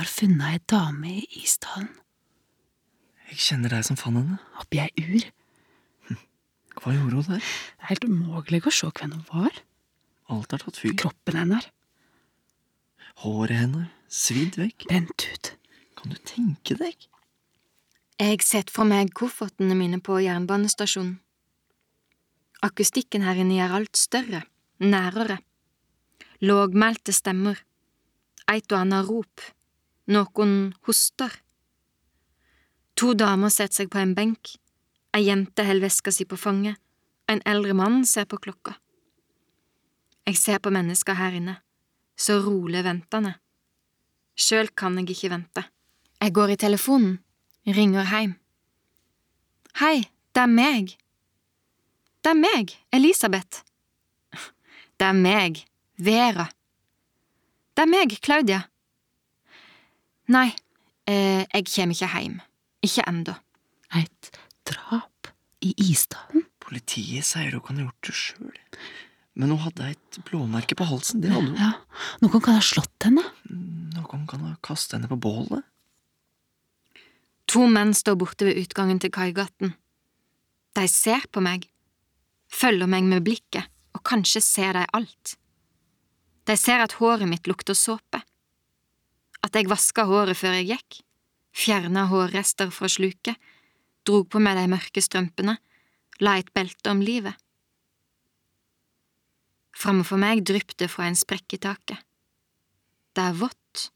har 0.00 0.10
funnet 0.10 0.54
ei 0.54 0.60
dame 0.70 1.10
i 1.20 1.26
Isdalen, 1.42 1.90
Jeg 3.30 3.38
kjenner 3.46 3.70
deg 3.70 3.84
som 3.86 3.96
fant 3.96 4.16
henne. 4.18 4.38
oppi 4.58 4.80
ei 4.82 4.90
ur. 4.98 5.26
Hva 6.80 6.92
gjorde 6.96 7.14
hun 7.20 7.26
der? 7.28 7.38
Det 7.44 7.82
er 7.84 7.90
helt 7.92 8.04
umulig 8.08 8.60
å 8.66 8.72
se 8.72 8.88
hvem 8.90 9.12
hun 9.12 9.24
var. 9.30 9.60
Alt 10.30 10.52
er 10.52 10.58
tatt 10.64 10.76
fyr. 10.80 10.94
Kroppen 10.98 11.36
hennes 11.36 11.66
Håret 13.22 13.58
hennes 13.58 13.88
svidd 14.08 14.56
vekk. 14.56 14.86
brent 14.88 15.26
ut. 15.32 15.52
Kan 15.96 16.10
du 16.10 16.16
tenke 16.24 16.76
deg? 16.78 16.96
Jeg 18.18 18.42
setter 18.42 18.72
for 18.72 18.84
meg 18.84 19.12
koffertene 19.14 19.76
mine 19.76 20.00
på 20.00 20.18
jernbanestasjonen. 20.24 21.18
Akustikken 22.62 23.22
her 23.22 23.34
inne 23.40 23.56
gjør 23.58 23.76
alt 23.78 23.96
større, 23.96 24.42
nærere. 24.80 25.38
Lågmælte 26.42 27.12
stemmer. 27.12 27.60
Eit 28.48 28.70
og 28.72 28.78
anna 28.80 29.02
rop. 29.02 29.40
Noen 30.10 30.74
hoster. 30.88 31.30
To 32.98 33.12
damer 33.14 33.52
setter 33.54 33.82
seg 33.82 33.90
på 33.92 34.00
en 34.00 34.14
benk. 34.18 34.56
Ei 35.14 35.22
jente 35.28 35.62
holder 35.66 35.86
veska 35.86 36.10
si 36.14 36.26
på 36.26 36.38
fanget. 36.38 36.78
En 37.30 37.42
eldre 37.46 37.76
mann 37.78 38.02
ser 38.06 38.26
på 38.26 38.40
klokka. 38.42 38.74
Jeg 40.26 40.38
ser 40.38 40.58
på 40.58 40.72
mennesker 40.74 41.14
her 41.14 41.36
inne, 41.38 41.56
så 42.18 42.40
rolig 42.42 42.82
ventende. 42.86 43.36
Sjøl 44.34 44.72
kan 44.74 44.98
jeg 44.98 45.14
ikke 45.14 45.30
vente. 45.30 45.64
Jeg 46.20 46.34
går 46.34 46.54
i 46.54 46.58
telefonen, 46.58 47.20
ringer 47.66 48.10
heim. 48.10 48.34
Hei, 49.78 50.02
det 50.34 50.42
er 50.42 50.50
meg. 50.50 50.96
Det 52.20 52.34
er 52.34 52.38
meg, 52.38 52.74
Elisabeth. 52.92 53.62
Det 54.98 55.06
er 55.06 55.16
meg, 55.16 55.62
Vera. 55.96 56.50
Det 57.72 57.86
er 57.86 57.88
meg, 57.94 58.18
Claudia. 58.20 58.64
Nei, 60.30 60.48
eh, 61.10 61.42
jeg 61.42 61.66
kommer 61.66 61.96
ikke 61.96 62.10
hjem. 62.14 62.40
Ikke 62.86 63.06
ennå. 63.10 63.34
Et 63.98 64.30
drap 64.68 65.30
i 65.64 65.74
Isdalen? 65.90 66.46
Politiet 66.62 67.26
sier 67.26 67.56
hun 67.56 67.64
kan 67.66 67.80
ha 67.80 67.88
gjort 67.88 68.06
det 68.06 68.14
sjøl. 68.14 68.60
Men 69.34 69.54
hun 69.54 69.62
hadde 69.64 69.90
et 69.94 70.20
blåmerke 70.28 70.76
på 70.78 70.86
halsen. 70.86 71.22
Det 71.24 71.32
hadde 71.32 71.50
hun. 71.50 71.58
Ja, 71.58 71.72
noen 72.22 72.44
kan 72.44 72.58
ha 72.58 72.62
slått 72.62 73.06
henne. 73.06 73.24
Noen 73.50 74.24
kan 74.30 74.46
ha 74.46 74.54
kastet 74.62 74.98
henne 74.98 75.10
på 75.10 75.18
bålet. 75.18 75.66
To 77.50 77.66
menn 77.66 77.90
står 77.96 78.18
borte 78.20 78.46
ved 78.46 78.60
utgangen 78.62 79.00
til 79.02 79.10
Kaigaten. 79.10 79.74
De 80.78 80.86
ser 80.86 81.24
på 81.34 81.42
meg, 81.42 81.66
følger 82.46 82.86
meg 82.86 83.08
med 83.10 83.24
blikket, 83.26 83.66
og 83.96 84.04
kanskje 84.06 84.42
ser 84.44 84.76
de 84.78 84.84
alt. 84.94 85.34
De 86.46 86.54
ser 86.54 86.82
at 86.84 86.94
håret 87.00 87.26
mitt 87.26 87.50
lukter 87.50 87.74
såpe, 87.74 88.22
at 89.46 89.56
jeg 89.56 89.70
vaska 89.70 90.04
håret 90.08 90.38
før 90.38 90.58
jeg 90.58 90.70
gikk, 90.74 91.00
fjerna 91.56 92.06
hårrester 92.10 92.72
fra 92.74 92.88
sluket, 92.92 93.36
drog 94.06 94.28
på 94.32 94.40
meg 94.42 94.58
de 94.58 94.66
mørke 94.72 95.02
strømpene, 95.04 95.56
la 96.20 96.36
et 96.38 96.52
belte 96.56 96.92
om 96.92 97.00
livet. 97.04 97.36
Framfor 99.80 100.20
meg 100.20 100.44
drypp 100.44 100.76
det 100.80 100.90
fra 100.92 101.08
en 101.08 101.16
sprekk 101.16 101.56
i 101.56 101.60
taket. 101.62 102.00
Det 103.16 103.22
er 103.24 103.38
vått. 103.38 103.88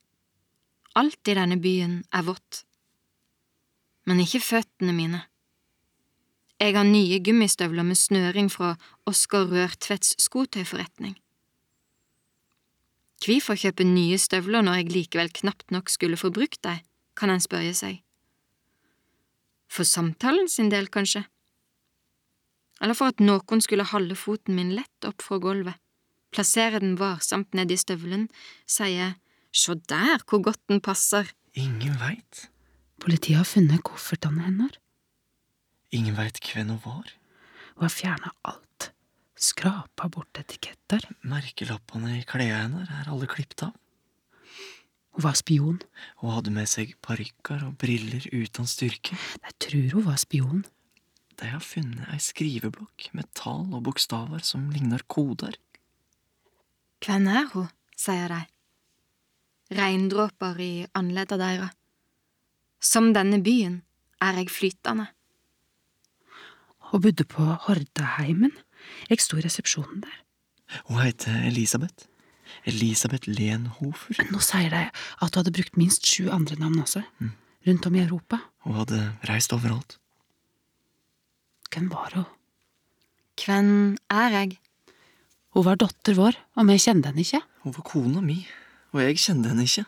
Alt 0.97 1.29
i 1.29 1.37
denne 1.37 1.59
byen 1.61 2.01
er 2.15 2.25
vått. 2.25 2.63
Men 4.09 4.23
ikke 4.23 4.41
føttene 4.45 4.95
mine. 4.97 5.25
Jeg 6.61 6.77
har 6.77 6.87
nye 6.87 7.19
gummistøvler 7.21 7.85
med 7.85 7.99
snøring 7.99 8.49
fra 8.53 8.75
Oskar 9.11 9.49
Rørtvedts 9.51 10.15
skotøyforretning. 10.23 11.17
Hvorfor 13.25 13.57
kjøpe 13.57 13.87
nye 13.89 14.19
støvler 14.21 14.65
når 14.65 14.83
jeg 14.83 14.93
likevel 14.93 15.31
knapt 15.33 15.71
nok 15.73 15.89
skulle 15.89 16.19
få 16.21 16.29
brukt 16.35 16.61
dem, 16.67 16.83
kan 17.17 17.31
en 17.33 17.41
spørre 17.41 17.73
seg. 17.77 18.03
For 19.71 19.87
samtalen 19.89 20.51
sin 20.51 20.69
del, 20.71 20.91
kanskje? 20.93 21.25
Eller 22.83 22.99
for 22.99 23.15
at 23.15 23.23
noen 23.23 23.63
skulle 23.65 23.87
holde 23.89 24.17
foten 24.19 24.59
min 24.59 24.75
lett 24.77 25.09
opp 25.09 25.23
fra 25.25 25.39
gulvet, 25.41 25.79
plassere 26.35 26.83
den 26.83 26.99
varsomt 27.01 27.55
nedi 27.55 27.79
støvelen, 27.81 28.29
sier 28.67 29.15
Sjå 29.55 29.77
der 29.87 30.19
hvor 30.27 30.43
godt 30.43 30.59
den 30.69 30.81
passer. 30.83 31.29
Ingen 31.55 31.95
veit. 32.01 32.49
Politiet 32.99 33.39
har 33.39 33.47
funnet 33.47 33.85
koffertene 33.87 34.43
hennes. 34.43 34.81
Ingen 35.95 36.17
veit 36.19 36.41
hvem 36.43 36.73
hun 36.75 36.81
var. 36.83 37.13
Hun 37.77 37.87
har 37.87 37.95
fjerna 37.95 38.33
alt. 38.51 38.91
Skrapa 39.35 40.09
bort 40.09 40.39
etiketter. 40.39 41.07
Merkelappene 41.27 42.21
i 42.21 42.27
klærne 42.29 42.85
hennes 42.85 42.93
er 42.95 43.11
alle 43.11 43.29
klippet 43.31 43.67
av. 43.67 43.75
Hun 45.15 45.27
var 45.27 45.37
spion. 45.39 45.81
Hun 46.23 46.35
hadde 46.35 46.55
med 46.55 46.71
seg 46.71 46.95
parykker 47.05 47.67
og 47.67 47.77
briller 47.79 48.25
uten 48.33 48.67
styrke. 48.67 49.19
Jeg 49.43 49.59
tror 49.63 49.93
hun 49.95 50.07
var 50.09 50.19
spion. 50.23 50.65
De 51.39 51.51
har 51.51 51.63
funnet 51.63 52.07
ei 52.15 52.21
skriveblokk 52.23 53.09
med 53.15 53.31
tall 53.35 53.67
og 53.75 53.85
bokstaver 53.89 54.43
som 54.47 54.69
ligner 54.75 55.03
koder. 55.11 55.59
Hvem 57.03 57.27
er 57.31 57.49
hun? 57.53 57.71
sier 57.99 58.31
de. 58.31 58.43
Regndråper 59.75 60.59
i 60.61 60.73
anledda 60.99 61.39
deira. 61.41 61.69
Som 62.83 63.13
denne 63.17 63.39
byen 63.43 63.81
er 64.23 64.39
jeg 64.41 64.51
flytende. 64.53 65.07
Hun 66.91 67.03
bodde 67.03 67.25
på 67.27 67.47
Hordaheimen. 67.67 68.53
Jeg 69.11 69.23
sto 69.23 69.39
i 69.39 69.45
resepsjonen 69.45 70.03
der. 70.05 70.21
Hun 70.89 71.01
heter 71.03 71.45
Elisabeth. 71.49 72.09
Elisabeth 72.69 73.29
Lenhofer. 73.29 74.21
Nå 74.31 74.41
sier 74.45 74.71
de 74.73 74.85
at 74.89 75.29
hun 75.29 75.41
hadde 75.41 75.53
brukt 75.55 75.79
minst 75.81 76.07
sju 76.09 76.31
andre 76.33 76.57
navn 76.61 76.81
også, 76.83 77.03
rundt 77.67 77.89
om 77.89 77.97
i 77.97 78.05
Europa. 78.05 78.41
Hun 78.65 78.79
hadde 78.79 79.01
reist 79.29 79.53
overalt. 79.57 79.99
Hvem 81.75 81.91
var 81.91 82.15
hun? 82.15 82.29
Hvem 83.45 83.97
er 84.15 84.37
jeg? 84.39 84.59
Hun 85.55 85.67
var 85.67 85.79
datter 85.79 86.17
vår, 86.19 86.39
og 86.59 86.69
vi 86.69 86.79
kjente 86.83 87.11
henne 87.11 87.23
ikke. 87.25 87.43
Hun 87.65 87.75
var 87.75 87.87
kona 87.87 88.23
mi, 88.23 88.41
og 88.95 89.03
jeg 89.03 89.19
kjente 89.23 89.51
henne 89.51 89.67
ikke. 89.67 89.85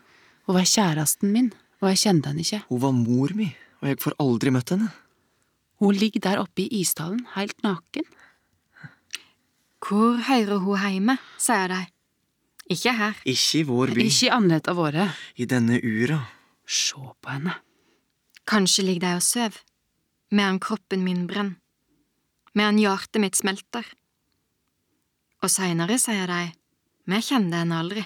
Hun 0.47 0.59
var 0.59 0.69
kjæresten 0.71 1.33
min, 1.35 1.53
og 1.83 1.91
jeg 1.91 2.03
kjente 2.05 2.31
henne 2.31 2.45
ikke. 2.45 2.63
Hun 2.69 2.83
var 2.83 2.95
mor 2.95 3.35
mi, 3.39 3.49
og 3.83 3.91
jeg 3.91 4.01
får 4.03 4.19
aldri 4.23 4.53
møtt 4.55 4.75
henne. 4.75 4.91
Hun 5.83 5.95
ligger 5.95 6.23
der 6.25 6.43
oppe 6.43 6.65
i 6.65 6.81
isdalen, 6.81 7.27
helt 7.35 7.59
naken. 7.67 8.07
Hvor 9.87 10.19
hører 10.27 10.59
hun 10.59 10.81
hjemme, 10.83 11.15
sier 11.39 11.71
de. 11.71 11.85
Ikke 12.75 12.93
her. 12.99 13.19
Ikke 13.23 13.61
i 13.61 13.67
vår 13.69 13.93
by. 13.95 14.03
Ikke 14.03 14.27
i 14.27 14.33
annerledes 14.35 14.73
av 14.73 14.81
våre. 14.81 15.05
I 15.39 15.47
denne 15.47 15.79
ura. 15.79 16.19
Se 16.67 16.99
på 16.99 17.31
henne. 17.31 17.55
Kanskje 18.47 18.83
ligger 18.87 19.05
de 19.05 19.13
og 19.21 19.23
sover, 19.23 19.61
medan 20.35 20.59
kroppen 20.63 21.05
min 21.07 21.25
brenner, 21.31 21.59
medan 22.55 22.79
hjertet 22.79 23.23
mitt 23.23 23.39
smelter. 23.39 23.87
Og 25.43 25.51
seinere 25.51 25.99
sier 26.03 26.31
de, 26.31 26.51
vi 27.07 27.23
kjente 27.23 27.63
henne 27.63 27.79
aldri. 27.79 28.03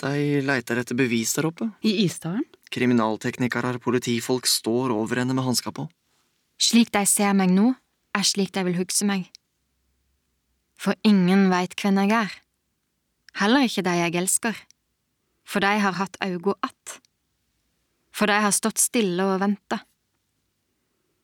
De 0.00 0.40
leiter 0.44 0.80
etter 0.80 0.96
bevis 0.96 1.32
der 1.36 1.48
oppe. 1.48 1.68
I 1.84 2.02
isdalen? 2.06 2.44
Kriminalteknikere 2.72 3.74
og 3.76 3.84
politifolk 3.84 4.48
står 4.48 4.92
over 4.96 5.20
henne 5.20 5.36
med 5.36 5.44
hansker 5.44 5.76
på. 5.76 5.86
Slik 6.60 6.92
de 6.94 7.04
ser 7.08 7.36
meg 7.36 7.52
nå, 7.52 7.74
er 8.16 8.24
slik 8.28 8.52
de 8.56 8.64
vil 8.68 8.80
huske 8.80 9.08
meg. 9.08 9.28
For 10.82 10.98
ingen 11.06 11.46
veit 11.52 11.76
hvem 11.78 12.00
jeg 12.02 12.10
er. 12.16 12.32
Heller 13.38 13.68
ikke 13.68 13.84
de 13.86 13.94
jeg 14.00 14.16
elsker. 14.18 14.56
For 15.46 15.62
de 15.62 15.78
har 15.78 15.94
hatt 15.94 16.18
augo 16.24 16.56
att. 16.62 16.98
For 18.10 18.26
de 18.26 18.40
har 18.42 18.50
stått 18.50 18.82
stille 18.82 19.24
og 19.24 19.38
venta. 19.40 19.78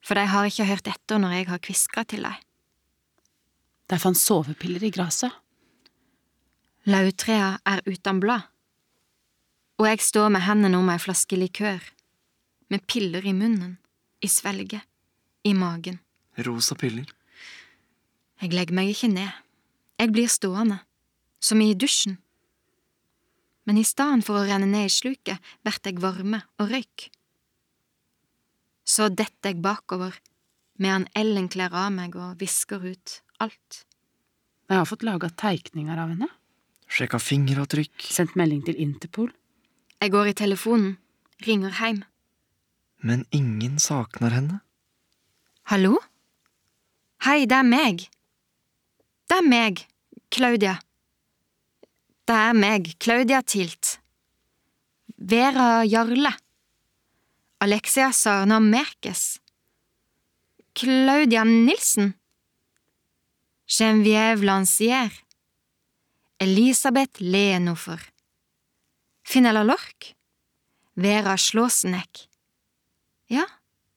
For 0.01 0.15
de 0.15 0.29
har 0.31 0.47
ikke 0.47 0.69
hørt 0.69 0.87
etter 0.87 1.19
når 1.19 1.35
jeg 1.37 1.49
har 1.49 1.59
kviskra 1.59 2.05
til 2.07 2.23
dem. 2.23 2.39
De 3.89 3.99
fant 3.99 4.19
sovepiller 4.19 4.85
i 4.85 4.93
gresset. 4.95 5.33
Lautrea 6.87 7.59
er 7.67 7.83
uten 7.89 8.21
blad. 8.21 8.47
Og 9.79 9.89
jeg 9.89 10.01
står 10.03 10.31
med 10.35 10.45
hendene 10.47 10.79
om 10.79 10.89
ei 10.91 10.99
flaske 11.03 11.37
likør, 11.39 11.83
med 12.71 12.87
piller 12.87 13.27
i 13.27 13.35
munnen, 13.37 13.77
i 14.23 14.29
svelget, 14.31 14.87
i 15.45 15.53
magen. 15.55 16.01
Rosa 16.47 16.75
piller. 16.79 17.11
Jeg 18.43 18.55
legger 18.55 18.75
meg 18.75 18.95
ikke 18.95 19.13
ned. 19.13 19.48
Jeg 19.99 20.13
blir 20.15 20.31
stående, 20.31 20.79
som 21.43 21.61
i 21.61 21.75
dusjen. 21.75 22.19
Men 23.67 23.81
i 23.81 23.85
stedet 23.85 24.25
for 24.25 24.39
å 24.39 24.47
renne 24.47 24.69
ned 24.71 24.87
i 24.87 24.93
sluket, 24.93 25.43
blir 25.67 25.81
jeg 25.85 25.99
varme 26.01 26.45
og 26.63 26.71
røyk. 26.71 27.09
Så 28.89 29.11
detter 29.11 29.53
jeg 29.53 29.61
bakover, 29.61 30.15
medan 30.79 31.09
Ellen 31.19 31.51
kler 31.53 31.75
av 31.75 31.91
meg 31.93 32.15
og 32.17 32.39
visker 32.41 32.81
ut 32.81 33.19
alt. 33.43 33.83
Jeg 34.69 34.79
har 34.79 34.89
fått 34.89 35.05
laga 35.05 35.29
teikninger 35.29 35.99
av 35.99 36.15
henne. 36.15 36.29
Sjekka 36.89 37.19
fingeravtrykk. 37.21 38.07
Sendt 38.07 38.37
melding 38.39 38.63
til 38.65 38.79
Interpol. 38.81 39.33
Jeg 39.99 40.13
går 40.15 40.31
i 40.31 40.37
telefonen, 40.39 40.95
ringer 41.45 41.75
hjem. 41.75 42.05
Men 43.03 43.27
ingen 43.35 43.79
savner 43.83 44.33
henne. 44.33 44.61
Hallo? 45.69 45.99
Hei, 47.27 47.45
det 47.51 47.59
er 47.59 47.67
meg. 47.67 48.07
Det 49.29 49.37
er 49.37 49.45
meg, 49.45 49.81
Claudia. 50.33 50.79
Det 52.25 52.37
er 52.37 52.55
meg, 52.57 52.87
Claudia 53.01 53.43
Tilt. 53.45 53.99
Vera 55.19 55.85
Jarle. 55.85 56.33
Alexia 57.61 58.09
Sarna 58.13 58.61
Merkes. 58.61 59.41
Claudia 60.75 61.45
Nilsen. 61.45 62.15
Geneviève 63.69 64.45
Lancier. 64.45 65.13
Elisabeth 66.41 67.21
Lenofer. 67.21 68.01
Finella 69.25 69.63
Lorch. 69.63 70.15
Vera 70.97 71.37
Slåsenek. 71.37 72.29
Ja, 73.29 73.45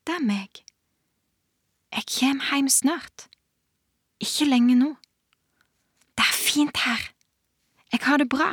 det 0.03 0.17
er 0.17 0.25
meg. 0.25 0.63
Jeg 1.95 2.07
kjem 2.17 2.43
heim 2.51 2.67
snart. 2.67 3.29
Ikke 4.19 4.49
lenge 4.49 4.75
nå. 4.75 4.91
Fint 6.51 6.77
her. 6.83 7.03
Jeg 7.93 8.01
har 8.03 8.19
det 8.19 8.27
bra. 8.31 8.49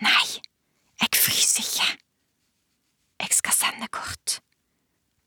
Nei, 0.00 0.26
jeg 1.02 1.18
fryser 1.20 1.64
ikke. 1.66 1.88
Jeg 3.20 3.34
skal 3.36 3.56
sende 3.56 3.88
kort. 3.92 4.38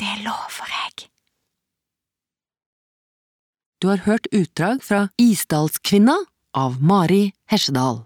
Det 0.02 0.10
lover 0.26 0.72
jeg. 0.74 1.10
Du 3.82 3.90
har 3.92 4.02
hørt 4.08 4.30
utdrag 4.34 4.82
fra 4.86 5.08
Isdalskvinna 5.22 6.18
av 6.58 6.82
Mari 6.82 7.34
Hesjedal. 7.52 8.04